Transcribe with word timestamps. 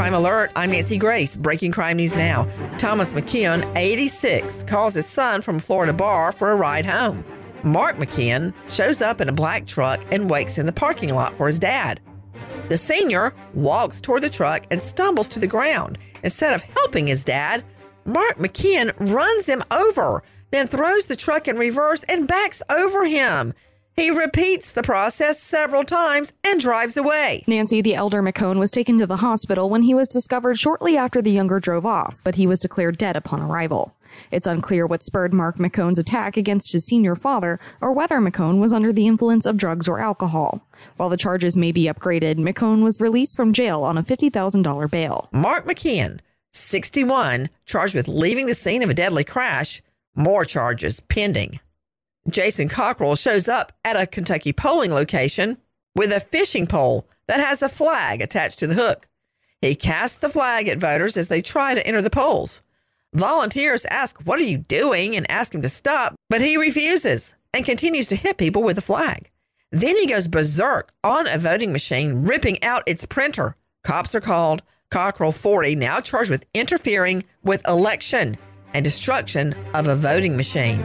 Crime 0.00 0.14
Alert, 0.14 0.52
I'm 0.56 0.70
Nancy 0.70 0.96
Grace. 0.96 1.36
Breaking 1.36 1.72
crime 1.72 1.98
news 1.98 2.16
now. 2.16 2.48
Thomas 2.78 3.12
McKeon, 3.12 3.70
86, 3.76 4.62
calls 4.62 4.94
his 4.94 5.04
son 5.04 5.42
from 5.42 5.58
Florida 5.58 5.92
bar 5.92 6.32
for 6.32 6.52
a 6.52 6.56
ride 6.56 6.86
home. 6.86 7.22
Mark 7.64 7.96
McKeon 7.98 8.54
shows 8.66 9.02
up 9.02 9.20
in 9.20 9.28
a 9.28 9.32
black 9.32 9.66
truck 9.66 10.00
and 10.10 10.30
wakes 10.30 10.56
in 10.56 10.64
the 10.64 10.72
parking 10.72 11.12
lot 11.12 11.36
for 11.36 11.48
his 11.48 11.58
dad. 11.58 12.00
The 12.70 12.78
senior 12.78 13.34
walks 13.52 14.00
toward 14.00 14.22
the 14.22 14.30
truck 14.30 14.64
and 14.70 14.80
stumbles 14.80 15.28
to 15.28 15.38
the 15.38 15.46
ground. 15.46 15.98
Instead 16.24 16.54
of 16.54 16.62
helping 16.62 17.06
his 17.06 17.22
dad, 17.22 17.62
Mark 18.06 18.38
McKeon 18.38 18.94
runs 19.12 19.44
him 19.44 19.62
over, 19.70 20.22
then 20.50 20.66
throws 20.66 21.08
the 21.08 21.14
truck 21.14 21.46
in 21.46 21.58
reverse 21.58 22.04
and 22.04 22.26
backs 22.26 22.62
over 22.70 23.04
him. 23.04 23.52
He 24.00 24.08
repeats 24.10 24.72
the 24.72 24.82
process 24.82 25.38
several 25.38 25.84
times 25.84 26.32
and 26.42 26.58
drives 26.58 26.96
away. 26.96 27.44
Nancy, 27.46 27.82
the 27.82 27.94
elder 27.94 28.22
McCone, 28.22 28.58
was 28.58 28.70
taken 28.70 28.96
to 28.96 29.06
the 29.06 29.18
hospital 29.18 29.68
when 29.68 29.82
he 29.82 29.92
was 29.92 30.08
discovered 30.08 30.58
shortly 30.58 30.96
after 30.96 31.20
the 31.20 31.30
younger 31.30 31.60
drove 31.60 31.84
off, 31.84 32.18
but 32.24 32.36
he 32.36 32.46
was 32.46 32.60
declared 32.60 32.96
dead 32.96 33.14
upon 33.14 33.42
arrival. 33.42 33.94
It's 34.30 34.46
unclear 34.46 34.86
what 34.86 35.02
spurred 35.02 35.34
Mark 35.34 35.58
McCone's 35.58 35.98
attack 35.98 36.38
against 36.38 36.72
his 36.72 36.86
senior 36.86 37.14
father 37.14 37.60
or 37.82 37.92
whether 37.92 38.20
McCone 38.20 38.58
was 38.58 38.72
under 38.72 38.90
the 38.90 39.06
influence 39.06 39.44
of 39.44 39.58
drugs 39.58 39.86
or 39.86 40.00
alcohol. 40.00 40.66
While 40.96 41.10
the 41.10 41.18
charges 41.18 41.54
may 41.54 41.70
be 41.70 41.84
upgraded, 41.84 42.36
McCone 42.36 42.82
was 42.82 43.02
released 43.02 43.36
from 43.36 43.52
jail 43.52 43.82
on 43.82 43.98
a 43.98 44.02
$50,000 44.02 44.90
bail. 44.90 45.28
Mark 45.30 45.66
McKeon, 45.66 46.20
61, 46.52 47.50
charged 47.66 47.94
with 47.94 48.08
leaving 48.08 48.46
the 48.46 48.54
scene 48.54 48.82
of 48.82 48.88
a 48.88 48.94
deadly 48.94 49.24
crash. 49.24 49.82
More 50.16 50.46
charges 50.46 51.00
pending. 51.00 51.60
Jason 52.30 52.68
Cockrell 52.68 53.16
shows 53.16 53.48
up 53.48 53.72
at 53.84 54.00
a 54.00 54.06
Kentucky 54.06 54.52
polling 54.52 54.92
location 54.92 55.58
with 55.94 56.12
a 56.12 56.20
fishing 56.20 56.66
pole 56.66 57.08
that 57.26 57.40
has 57.40 57.62
a 57.62 57.68
flag 57.68 58.20
attached 58.20 58.58
to 58.58 58.66
the 58.66 58.74
hook. 58.74 59.08
He 59.60 59.74
casts 59.74 60.16
the 60.16 60.28
flag 60.28 60.68
at 60.68 60.78
voters 60.78 61.16
as 61.16 61.28
they 61.28 61.42
try 61.42 61.74
to 61.74 61.86
enter 61.86 62.02
the 62.02 62.10
polls. 62.10 62.62
Volunteers 63.12 63.84
ask, 63.86 64.18
What 64.20 64.38
are 64.38 64.44
you 64.44 64.58
doing? 64.58 65.16
and 65.16 65.30
ask 65.30 65.54
him 65.54 65.62
to 65.62 65.68
stop, 65.68 66.14
but 66.28 66.40
he 66.40 66.56
refuses 66.56 67.34
and 67.52 67.64
continues 67.64 68.08
to 68.08 68.16
hit 68.16 68.38
people 68.38 68.62
with 68.62 68.76
the 68.76 68.82
flag. 68.82 69.30
Then 69.72 69.96
he 69.96 70.06
goes 70.06 70.28
berserk 70.28 70.92
on 71.04 71.26
a 71.26 71.38
voting 71.38 71.72
machine, 71.72 72.22
ripping 72.22 72.62
out 72.62 72.82
its 72.86 73.04
printer. 73.04 73.56
Cops 73.84 74.14
are 74.14 74.20
called. 74.20 74.62
Cockrell, 74.90 75.32
40, 75.32 75.76
now 75.76 76.00
charged 76.00 76.30
with 76.30 76.46
interfering 76.52 77.22
with 77.44 77.66
election 77.68 78.36
and 78.74 78.84
destruction 78.84 79.54
of 79.74 79.86
a 79.86 79.94
voting 79.94 80.36
machine. 80.36 80.84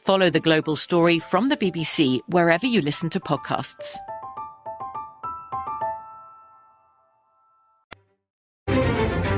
Follow 0.00 0.30
the 0.30 0.40
global 0.40 0.76
story 0.76 1.18
from 1.18 1.48
the 1.48 1.56
BBC 1.56 2.20
wherever 2.28 2.66
you 2.66 2.80
listen 2.80 3.10
to 3.10 3.20
podcasts. 3.20 3.96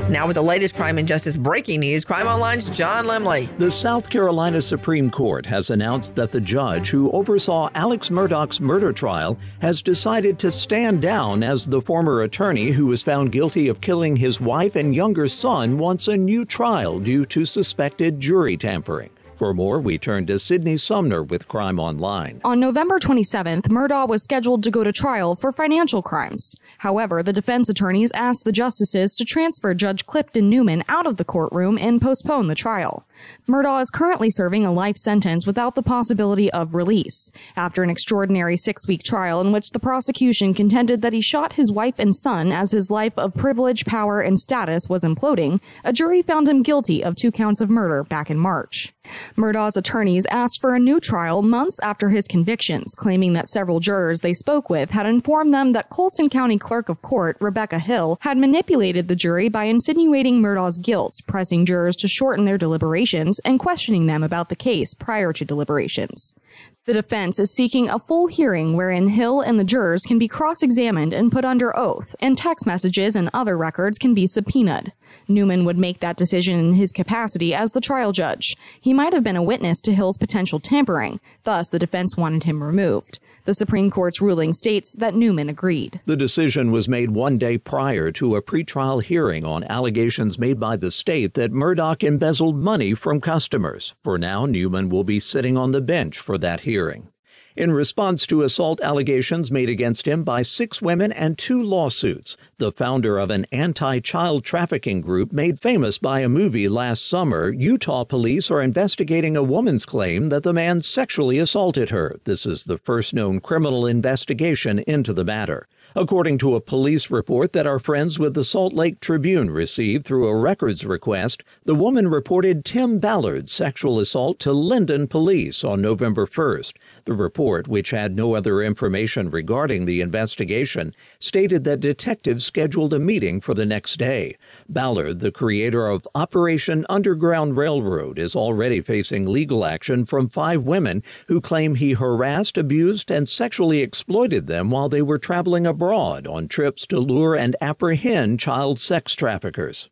Now, 0.09 0.27
with 0.27 0.35
the 0.35 0.43
latest 0.43 0.75
crime 0.75 0.99
and 0.99 1.07
justice 1.07 1.35
breaking 1.35 1.79
news, 1.79 2.05
Crime 2.05 2.27
Online's 2.27 2.69
John 2.69 3.05
Lemley. 3.05 3.49
The 3.57 3.71
South 3.71 4.11
Carolina 4.11 4.61
Supreme 4.61 5.09
Court 5.09 5.43
has 5.47 5.71
announced 5.71 6.13
that 6.15 6.31
the 6.31 6.39
judge 6.39 6.91
who 6.91 7.09
oversaw 7.11 7.69
Alex 7.73 8.11
Murdaugh's 8.11 8.61
murder 8.61 8.93
trial 8.93 9.39
has 9.59 9.81
decided 9.81 10.37
to 10.37 10.51
stand 10.51 11.01
down 11.01 11.41
as 11.41 11.65
the 11.65 11.81
former 11.81 12.21
attorney 12.21 12.69
who 12.69 12.85
was 12.85 13.01
found 13.01 13.31
guilty 13.31 13.67
of 13.67 13.81
killing 13.81 14.15
his 14.15 14.39
wife 14.39 14.75
and 14.75 14.93
younger 14.93 15.27
son 15.27 15.79
wants 15.79 16.07
a 16.07 16.15
new 16.15 16.45
trial 16.45 16.99
due 16.99 17.25
to 17.25 17.43
suspected 17.43 18.19
jury 18.19 18.55
tampering. 18.55 19.09
For 19.35 19.51
more, 19.51 19.79
we 19.79 19.97
turn 19.97 20.27
to 20.27 20.37
Sydney 20.37 20.77
Sumner 20.77 21.23
with 21.23 21.47
Crime 21.47 21.79
Online. 21.79 22.39
On 22.43 22.59
November 22.59 22.99
27th, 22.99 23.63
Murdaugh 23.63 24.07
was 24.07 24.23
scheduled 24.23 24.61
to 24.63 24.69
go 24.69 24.83
to 24.83 24.91
trial 24.91 25.35
for 25.35 25.51
financial 25.51 26.03
crimes. 26.03 26.55
However, 26.79 27.23
the 27.23 27.33
defense 27.33 27.67
attorneys 27.67 28.11
asked 28.11 28.45
the 28.45 28.51
justices 28.51 29.15
to 29.17 29.25
transfer 29.25 29.73
Judge 29.73 30.05
Clifton 30.05 30.49
Newman 30.51 30.83
out 30.87 31.07
of 31.07 31.17
the 31.17 31.25
courtroom 31.25 31.79
and 31.79 31.99
postpone 31.99 32.47
the 32.47 32.55
trial. 32.55 33.07
Murdaugh 33.47 33.81
is 33.81 33.89
currently 33.89 34.29
serving 34.29 34.65
a 34.65 34.71
life 34.71 34.97
sentence 34.97 35.47
without 35.47 35.75
the 35.75 35.83
possibility 35.83 36.51
of 36.51 36.75
release. 36.75 37.31
After 37.55 37.83
an 37.83 37.89
extraordinary 37.89 38.57
six 38.57 38.87
week 38.87 39.01
trial 39.03 39.41
in 39.41 39.51
which 39.51 39.71
the 39.71 39.79
prosecution 39.79 40.53
contended 40.53 41.01
that 41.01 41.13
he 41.13 41.21
shot 41.21 41.53
his 41.53 41.71
wife 41.71 41.95
and 41.97 42.15
son 42.15 42.51
as 42.51 42.71
his 42.71 42.91
life 42.91 43.17
of 43.17 43.33
privilege, 43.33 43.85
power, 43.85 44.19
and 44.19 44.39
status 44.39 44.89
was 44.89 45.03
imploding, 45.03 45.59
a 45.83 45.93
jury 45.93 46.21
found 46.21 46.47
him 46.47 46.63
guilty 46.63 47.03
of 47.03 47.15
two 47.15 47.31
counts 47.31 47.61
of 47.61 47.69
murder 47.69 48.03
back 48.03 48.29
in 48.29 48.37
March. 48.37 48.93
Murdaugh's 49.35 49.77
attorneys 49.77 50.25
asked 50.29 50.59
for 50.61 50.75
a 50.75 50.79
new 50.79 50.99
trial 50.99 51.41
months 51.41 51.79
after 51.81 52.09
his 52.09 52.27
convictions, 52.27 52.95
claiming 52.95 53.33
that 53.33 53.49
several 53.49 53.79
jurors 53.79 54.21
they 54.21 54.33
spoke 54.33 54.69
with 54.69 54.91
had 54.91 55.05
informed 55.05 55.53
them 55.53 55.71
that 55.73 55.89
Colleton 55.89 56.29
County 56.29 56.57
Clerk 56.57 56.89
of 56.89 57.01
Court 57.01 57.37
Rebecca 57.39 57.79
Hill 57.79 58.17
had 58.21 58.37
manipulated 58.37 59.07
the 59.07 59.15
jury 59.15 59.49
by 59.49 59.65
insinuating 59.65 60.41
Murdaugh's 60.41 60.77
guilt, 60.77 61.15
pressing 61.27 61.65
jurors 61.65 61.95
to 61.97 62.07
shorten 62.07 62.45
their 62.45 62.57
deliberations 62.57 63.39
and 63.45 63.59
questioning 63.59 64.07
them 64.07 64.23
about 64.23 64.49
the 64.49 64.55
case 64.55 64.93
prior 64.93 65.33
to 65.33 65.45
deliberations. 65.45 66.35
The 66.85 66.93
defense 66.93 67.39
is 67.39 67.53
seeking 67.53 67.87
a 67.87 67.97
full 67.97 68.27
hearing 68.27 68.75
wherein 68.75 69.07
Hill 69.07 69.39
and 69.39 69.57
the 69.57 69.63
jurors 69.63 70.03
can 70.03 70.19
be 70.19 70.27
cross 70.27 70.61
examined 70.61 71.13
and 71.13 71.31
put 71.31 71.45
under 71.45 71.75
oath, 71.77 72.13
and 72.19 72.37
text 72.37 72.65
messages 72.65 73.15
and 73.15 73.29
other 73.33 73.57
records 73.57 73.97
can 73.97 74.13
be 74.13 74.27
subpoenaed. 74.27 74.91
Newman 75.29 75.63
would 75.63 75.77
make 75.77 76.01
that 76.01 76.17
decision 76.17 76.59
in 76.59 76.73
his 76.73 76.91
capacity 76.91 77.55
as 77.55 77.71
the 77.71 77.79
trial 77.79 78.11
judge. 78.11 78.57
He 78.81 78.93
might 78.93 79.13
have 79.13 79.23
been 79.23 79.37
a 79.37 79.41
witness 79.41 79.79
to 79.81 79.93
Hill's 79.93 80.17
potential 80.17 80.59
tampering, 80.59 81.21
thus, 81.43 81.69
the 81.69 81.79
defense 81.79 82.17
wanted 82.17 82.43
him 82.43 82.61
removed. 82.61 83.19
The 83.45 83.53
Supreme 83.53 83.91
Court's 83.91 84.21
ruling 84.21 84.53
states 84.53 84.93
that 84.93 85.15
Newman 85.15 85.49
agreed. 85.49 85.99
The 86.05 86.15
decision 86.15 86.71
was 86.71 86.87
made 86.87 87.11
one 87.11 87.37
day 87.37 87.57
prior 87.57 88.09
to 88.13 88.37
a 88.37 88.41
pretrial 88.41 89.03
hearing 89.03 89.43
on 89.45 89.65
allegations 89.65 90.39
made 90.39 90.61
by 90.61 90.77
the 90.77 90.91
state 90.91 91.33
that 91.33 91.51
Murdaugh 91.51 92.01
embezzled 92.03 92.55
money 92.55 92.93
from 92.93 93.19
customers. 93.19 93.95
For 94.01 94.17
now, 94.17 94.45
Newman 94.45 94.87
will 94.87 95.03
be 95.03 95.19
sitting 95.19 95.57
on 95.57 95.71
the 95.71 95.81
bench 95.81 96.19
for 96.19 96.37
that 96.37 96.61
hearing 96.61 97.09
in 97.55 97.71
response 97.71 98.25
to 98.27 98.41
assault 98.41 98.81
allegations 98.81 99.51
made 99.51 99.69
against 99.69 100.07
him 100.07 100.23
by 100.23 100.41
six 100.41 100.81
women 100.81 101.11
and 101.11 101.37
two 101.37 101.61
lawsuits. 101.61 102.37
The 102.57 102.71
founder 102.71 103.19
of 103.19 103.29
an 103.29 103.45
anti 103.51 103.99
child 103.99 104.43
trafficking 104.43 105.01
group 105.01 105.31
made 105.31 105.59
famous 105.59 105.97
by 105.97 106.21
a 106.21 106.29
movie 106.29 106.67
last 106.67 107.07
summer, 107.07 107.49
Utah 107.49 108.03
police 108.03 108.49
are 108.49 108.61
investigating 108.61 109.35
a 109.35 109.43
woman's 109.43 109.85
claim 109.85 110.29
that 110.29 110.43
the 110.43 110.53
man 110.53 110.81
sexually 110.81 111.37
assaulted 111.37 111.89
her. 111.89 112.19
This 112.23 112.45
is 112.45 112.63
the 112.63 112.77
first 112.77 113.13
known 113.13 113.39
criminal 113.39 113.85
investigation 113.85 114.79
into 114.79 115.13
the 115.13 115.25
matter 115.25 115.67
according 115.95 116.37
to 116.39 116.55
a 116.55 116.61
police 116.61 117.11
report 117.11 117.53
that 117.53 117.67
our 117.67 117.79
friends 117.79 118.17
with 118.17 118.33
the 118.33 118.43
Salt 118.43 118.73
Lake 118.73 118.99
Tribune 118.99 119.51
received 119.51 120.05
through 120.05 120.27
a 120.27 120.35
records 120.35 120.85
request. 120.85 121.43
The 121.65 121.75
woman 121.75 122.07
reported 122.07 122.65
Tim 122.65 122.99
Ballard's 122.99 123.51
sexual 123.51 123.99
assault 123.99 124.39
to 124.39 124.53
Lindon 124.53 125.07
police 125.07 125.63
on 125.63 125.81
November 125.81 126.25
1st. 126.25 126.73
The 127.05 127.13
report, 127.13 127.67
which 127.67 127.91
had 127.91 128.15
no 128.15 128.33
other 128.33 128.61
information 128.61 129.29
regarding 129.29 129.83
the 129.83 129.99
investigation, 129.99 130.95
stated 131.19 131.65
that 131.65 131.81
detectives 131.81 132.45
scheduled 132.45 132.93
a 132.93 132.99
meeting 132.99 133.41
for 133.41 133.53
the 133.53 133.65
next 133.65 133.97
day. 133.97 134.37
Ballard, 134.69 135.19
the 135.19 135.31
creator 135.31 135.87
of 135.87 136.07
Operation 136.15 136.85
Underground 136.89 137.57
Railroad, 137.57 138.17
is 138.17 138.37
already 138.37 138.79
facing 138.79 139.27
legal 139.27 139.65
action 139.65 140.05
from 140.05 140.29
five 140.29 140.63
women 140.63 141.03
who 141.27 141.41
claim 141.41 141.75
he 141.75 141.91
harassed, 141.91 142.57
abused, 142.57 143.11
and 143.11 143.27
sexually 143.27 143.81
exploited 143.81 144.47
them 144.47 144.71
while 144.71 144.87
they 144.87 145.01
were 145.01 145.19
traveling 145.19 145.67
abroad 145.67 146.25
on 146.25 146.47
trips 146.47 146.87
to 146.87 146.99
lure 146.99 147.35
and 147.35 147.57
apprehend 147.59 148.39
child 148.39 148.79
sex 148.79 149.13
traffickers. 149.13 149.89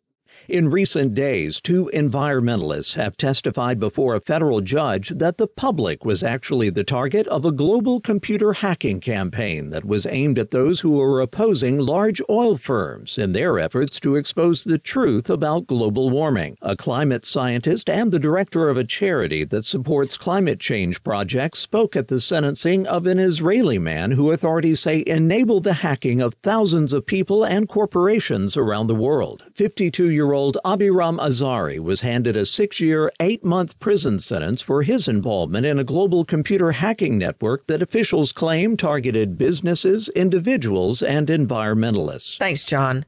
In 0.52 0.68
recent 0.68 1.14
days, 1.14 1.62
two 1.62 1.90
environmentalists 1.94 2.94
have 2.96 3.16
testified 3.16 3.80
before 3.80 4.14
a 4.14 4.20
federal 4.20 4.60
judge 4.60 5.08
that 5.08 5.38
the 5.38 5.46
public 5.46 6.04
was 6.04 6.22
actually 6.22 6.68
the 6.68 6.84
target 6.84 7.26
of 7.28 7.46
a 7.46 7.52
global 7.52 8.02
computer 8.02 8.52
hacking 8.52 9.00
campaign 9.00 9.70
that 9.70 9.86
was 9.86 10.04
aimed 10.04 10.38
at 10.38 10.50
those 10.50 10.80
who 10.80 10.90
were 10.90 11.22
opposing 11.22 11.78
large 11.78 12.20
oil 12.28 12.58
firms 12.58 13.16
in 13.16 13.32
their 13.32 13.58
efforts 13.58 13.98
to 14.00 14.16
expose 14.16 14.62
the 14.62 14.76
truth 14.76 15.30
about 15.30 15.66
global 15.66 16.10
warming. 16.10 16.58
A 16.60 16.76
climate 16.76 17.24
scientist 17.24 17.88
and 17.88 18.12
the 18.12 18.18
director 18.18 18.68
of 18.68 18.76
a 18.76 18.84
charity 18.84 19.44
that 19.44 19.64
supports 19.64 20.18
climate 20.18 20.60
change 20.60 21.02
projects 21.02 21.60
spoke 21.60 21.96
at 21.96 22.08
the 22.08 22.20
sentencing 22.20 22.86
of 22.86 23.06
an 23.06 23.18
Israeli 23.18 23.78
man 23.78 24.10
who 24.10 24.30
authorities 24.30 24.80
say 24.80 25.02
enabled 25.06 25.64
the 25.64 25.72
hacking 25.72 26.20
of 26.20 26.34
thousands 26.42 26.92
of 26.92 27.06
people 27.06 27.42
and 27.42 27.70
corporations 27.70 28.54
around 28.54 28.88
the 28.88 28.94
world. 28.94 29.46
52 29.54 30.10
year 30.10 30.22
year 30.22 30.41
old 30.42 30.58
Aviram 30.64 31.20
Azari 31.20 31.78
was 31.78 32.00
handed 32.00 32.36
a 32.36 32.44
six 32.44 32.80
year, 32.80 33.12
eight 33.20 33.44
month 33.44 33.78
prison 33.78 34.18
sentence 34.18 34.60
for 34.60 34.82
his 34.82 35.06
involvement 35.06 35.64
in 35.64 35.78
a 35.78 35.84
global 35.84 36.24
computer 36.24 36.72
hacking 36.72 37.16
network 37.16 37.68
that 37.68 37.80
officials 37.80 38.32
claim 38.32 38.76
targeted 38.76 39.38
businesses, 39.38 40.08
individuals, 40.08 41.00
and 41.00 41.28
environmentalists. 41.28 42.38
Thanks, 42.38 42.64
John. 42.64 43.04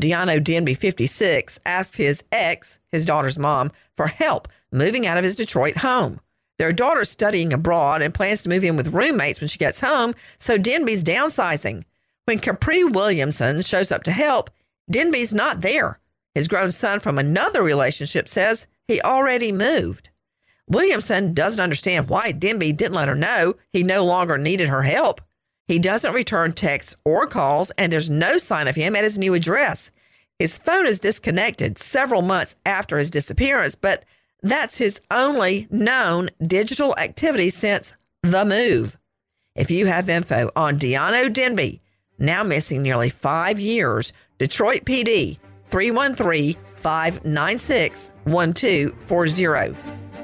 Deano 0.00 0.42
Denby, 0.42 0.72
56, 0.72 1.60
asked 1.66 1.98
his 1.98 2.24
ex, 2.32 2.78
his 2.90 3.04
daughter's 3.04 3.38
mom, 3.38 3.70
for 3.94 4.06
help 4.06 4.48
moving 4.72 5.06
out 5.06 5.18
of 5.18 5.24
his 5.24 5.34
Detroit 5.34 5.76
home. 5.76 6.20
Their 6.56 6.72
daughter's 6.72 7.10
studying 7.10 7.52
abroad 7.52 8.00
and 8.00 8.14
plans 8.14 8.42
to 8.44 8.48
move 8.48 8.64
in 8.64 8.78
with 8.78 8.94
roommates 8.94 9.42
when 9.42 9.48
she 9.48 9.58
gets 9.58 9.82
home, 9.82 10.14
so 10.38 10.56
Denby's 10.56 11.04
downsizing. 11.04 11.84
When 12.24 12.38
Capri 12.38 12.82
Williamson 12.82 13.60
shows 13.60 13.92
up 13.92 14.04
to 14.04 14.10
help, 14.10 14.48
Denby's 14.90 15.34
not 15.34 15.60
there. 15.60 16.00
His 16.34 16.48
grown 16.48 16.72
son 16.72 17.00
from 17.00 17.18
another 17.18 17.62
relationship 17.62 18.28
says 18.28 18.66
he 18.86 19.00
already 19.00 19.52
moved. 19.52 20.08
Williamson 20.68 21.32
doesn't 21.32 21.60
understand 21.60 22.08
why 22.08 22.32
Denby 22.32 22.72
didn't 22.72 22.94
let 22.94 23.08
her 23.08 23.14
know 23.14 23.54
he 23.72 23.82
no 23.82 24.04
longer 24.04 24.36
needed 24.36 24.68
her 24.68 24.82
help. 24.82 25.20
He 25.66 25.78
doesn't 25.78 26.14
return 26.14 26.52
texts 26.52 26.96
or 27.04 27.26
calls, 27.26 27.70
and 27.72 27.92
there's 27.92 28.10
no 28.10 28.38
sign 28.38 28.68
of 28.68 28.76
him 28.76 28.94
at 28.94 29.04
his 29.04 29.18
new 29.18 29.34
address. 29.34 29.90
His 30.38 30.58
phone 30.58 30.86
is 30.86 30.98
disconnected 30.98 31.78
several 31.78 32.22
months 32.22 32.56
after 32.64 32.98
his 32.98 33.10
disappearance, 33.10 33.74
but 33.74 34.04
that's 34.42 34.78
his 34.78 35.00
only 35.10 35.66
known 35.70 36.30
digital 36.46 36.96
activity 36.96 37.50
since 37.50 37.94
the 38.22 38.44
move. 38.44 38.96
If 39.56 39.70
you 39.70 39.86
have 39.86 40.08
info 40.08 40.50
on 40.54 40.78
Deano 40.78 41.32
Denby, 41.32 41.82
now 42.18 42.44
missing 42.44 42.82
nearly 42.82 43.10
five 43.10 43.58
years, 43.58 44.12
Detroit 44.38 44.84
PD 44.84 45.38
313 45.70 46.56
596 46.76 48.10
1240. 48.24 49.76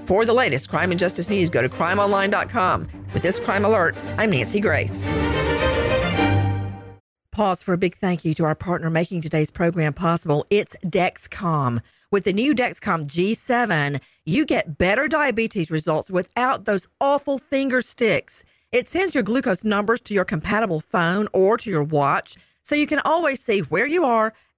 For 0.07 0.27
the 0.27 0.35
latest 0.35 0.69
crime 0.69 0.91
and 0.91 1.01
justice 1.01 1.31
news, 1.31 1.49
go 1.51 1.63
to 1.63 1.69
crimeonline.com. 1.69 2.89
With 3.13 3.23
this 3.23 3.39
crime 3.39 3.65
alert, 3.65 3.97
I'm 4.19 4.31
Nancy 4.31 4.61
Grace. 4.61 5.07
Pause 7.31 7.63
for 7.63 7.73
a 7.73 7.79
big 7.79 7.97
thank 7.97 8.25
you 8.25 8.33
to 8.35 8.45
our 8.45 8.55
partner 8.55 8.91
making 8.91 9.23
today's 9.23 9.51
program 9.51 9.93
possible. 9.93 10.47
It's 10.51 10.77
Dexcom. 10.85 11.81
With 12.13 12.25
the 12.25 12.33
new 12.33 12.55
Dexcom 12.55 13.09
G7, 13.09 14.01
you 14.25 14.47
get 14.47 14.79
better 14.79 15.09
diabetes 15.09 15.69
results 15.69 16.11
without 16.11 16.65
those 16.65 16.87
awful 17.01 17.39
finger 17.39 17.81
sticks. 17.83 18.45
It 18.71 18.87
sends 18.87 19.15
your 19.15 19.25
glucose 19.25 19.65
numbers 19.65 20.01
to 20.03 20.15
your 20.15 20.25
compatible 20.25 20.81
phone 20.81 21.27
or 21.33 21.57
to 21.59 21.71
your 21.71 21.83
watch 21.83 22.37
so 22.63 22.77
you 22.77 22.87
can 22.87 23.01
always 23.05 23.41
see 23.41 23.61
where 23.61 23.87
you 23.87 24.05
are 24.05 24.33